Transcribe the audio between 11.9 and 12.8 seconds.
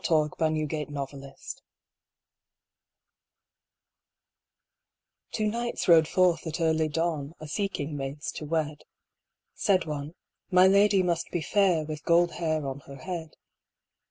gold hair on